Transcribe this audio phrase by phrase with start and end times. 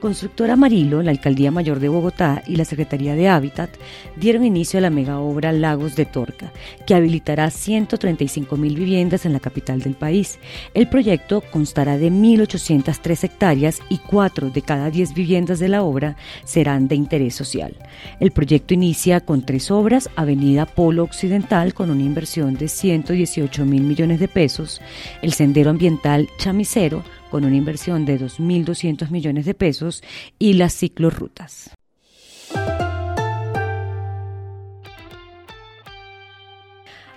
[0.00, 3.70] Constructora Amarillo, la Alcaldía Mayor de Bogotá y la Secretaría de Hábitat
[4.14, 6.52] dieron inicio a la mega obra Lagos de Torca,
[6.86, 10.38] que habilitará 135 mil viviendas en la capital del país.
[10.72, 16.16] El proyecto constará de 1.803 hectáreas y 4 de cada 10 viviendas de la obra
[16.44, 17.74] serán de interés social.
[18.20, 23.82] El proyecto inicia con tres obras, Avenida Polo Occidental con una inversión de 118 mil
[23.82, 24.80] millones de pesos,
[25.22, 30.02] el Sendero Ambiental Chamicero, con una inversión de 2.200 millones de pesos
[30.38, 31.70] y las ciclorrutas.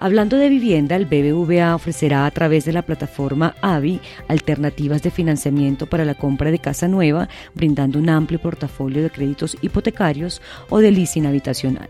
[0.01, 5.85] Hablando de vivienda, el BBVA ofrecerá a través de la plataforma AVI alternativas de financiamiento
[5.85, 10.89] para la compra de casa nueva, brindando un amplio portafolio de créditos hipotecarios o de
[10.89, 11.87] leasing habitacional.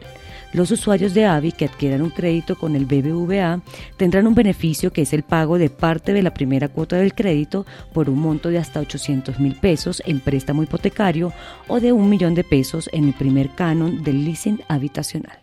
[0.53, 3.61] Los usuarios de AVI que adquieran un crédito con el BBVA
[3.97, 7.66] tendrán un beneficio que es el pago de parte de la primera cuota del crédito
[7.94, 11.31] por un monto de hasta 800 mil pesos en préstamo hipotecario
[11.67, 15.41] o de un millón de pesos en el primer canon del leasing habitacional.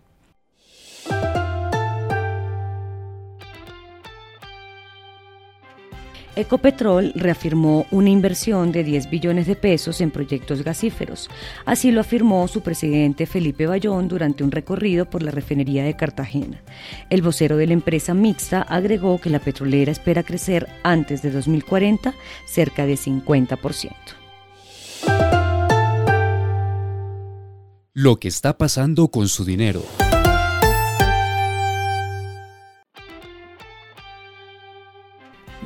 [6.36, 11.28] Ecopetrol reafirmó una inversión de 10 billones de pesos en proyectos gasíferos.
[11.64, 16.62] Así lo afirmó su presidente Felipe Bayón durante un recorrido por la refinería de Cartagena.
[17.10, 22.14] El vocero de la empresa mixta agregó que la petrolera espera crecer antes de 2040
[22.46, 23.92] cerca de 50%.
[27.92, 29.82] Lo que está pasando con su dinero.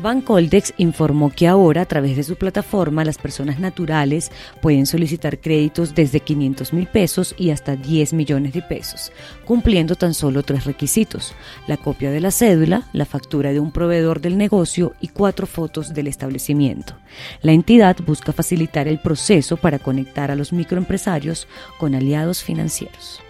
[0.03, 4.30] Bancoldex informó que ahora, a través de su plataforma, las personas naturales
[4.61, 9.12] pueden solicitar créditos desde 500 mil pesos y hasta 10 millones de pesos,
[9.45, 11.35] cumpliendo tan solo tres requisitos,
[11.67, 15.95] la copia de la cédula, la factura de un proveedor del negocio y cuatro fotos
[15.95, 16.95] del establecimiento.
[17.41, 21.46] La entidad busca facilitar el proceso para conectar a los microempresarios
[21.79, 23.23] con aliados financieros.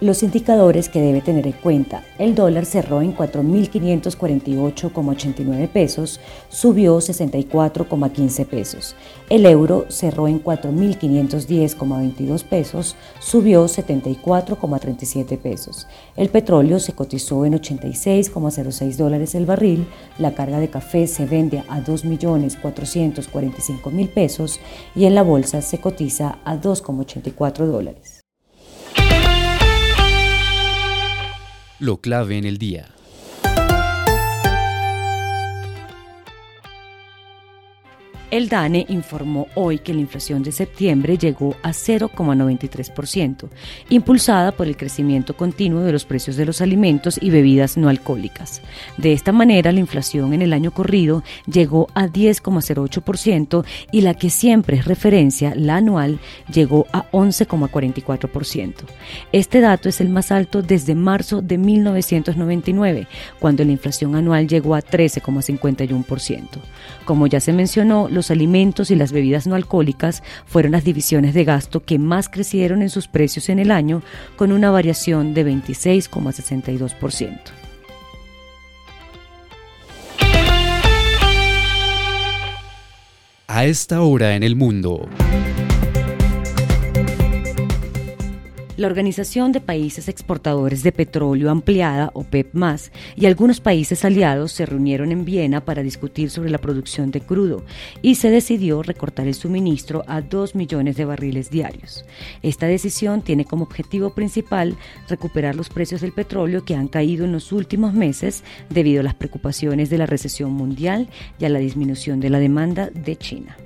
[0.00, 2.04] Los indicadores que debe tener en cuenta.
[2.18, 8.94] El dólar cerró en 4.548,89 pesos, subió 64,15 pesos.
[9.28, 15.88] El euro cerró en 4.510,22 pesos, subió 74,37 pesos.
[16.14, 19.88] El petróleo se cotizó en 86,06 dólares el barril.
[20.18, 24.60] La carga de café se vende a 2.445.000 pesos
[24.94, 28.17] y en la bolsa se cotiza a 2,84 dólares.
[31.80, 32.88] Lo clave en el día.
[38.30, 43.48] El DANE informó hoy que la inflación de septiembre llegó a 0,93%,
[43.88, 48.60] impulsada por el crecimiento continuo de los precios de los alimentos y bebidas no alcohólicas.
[48.98, 54.28] De esta manera, la inflación en el año corrido llegó a 10,08% y la que
[54.28, 56.18] siempre es referencia, la anual,
[56.52, 58.74] llegó a 11,44%.
[59.32, 63.06] Este dato es el más alto desde marzo de 1999,
[63.38, 66.44] cuando la inflación anual llegó a 13,51%.
[67.06, 71.44] Como ya se mencionó, los alimentos y las bebidas no alcohólicas fueron las divisiones de
[71.44, 74.02] gasto que más crecieron en sus precios en el año,
[74.36, 77.38] con una variación de 26,62%.
[83.46, 85.08] A esta hora en el mundo.
[88.78, 92.54] La Organización de Países Exportadores de Petróleo Ampliada, OPEP+,
[93.16, 97.64] y algunos países aliados se reunieron en Viena para discutir sobre la producción de crudo
[98.02, 102.04] y se decidió recortar el suministro a 2 millones de barriles diarios.
[102.40, 104.76] Esta decisión tiene como objetivo principal
[105.08, 109.14] recuperar los precios del petróleo que han caído en los últimos meses debido a las
[109.14, 111.08] preocupaciones de la recesión mundial
[111.40, 113.56] y a la disminución de la demanda de China.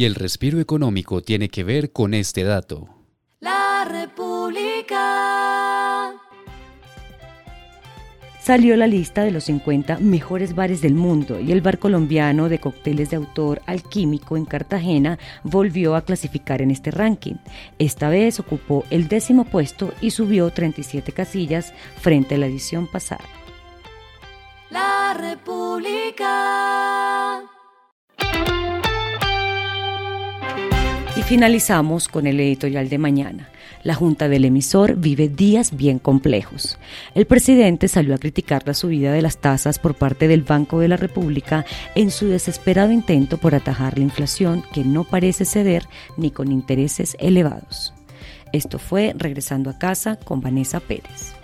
[0.00, 2.88] Y el respiro económico tiene que ver con este dato.
[3.38, 4.96] La República.
[8.40, 12.58] Salió la lista de los 50 mejores bares del mundo y el bar colombiano de
[12.60, 17.34] cócteles de autor Alquímico en Cartagena volvió a clasificar en este ranking.
[17.78, 23.26] Esta vez ocupó el décimo puesto y subió 37 casillas frente a la edición pasada.
[24.70, 26.30] La República.
[31.30, 33.50] Finalizamos con el editorial de mañana.
[33.84, 36.76] La Junta del emisor vive días bien complejos.
[37.14, 40.88] El presidente salió a criticar la subida de las tasas por parte del Banco de
[40.88, 45.84] la República en su desesperado intento por atajar la inflación que no parece ceder
[46.16, 47.94] ni con intereses elevados.
[48.52, 51.39] Esto fue Regresando a casa con Vanessa Pérez.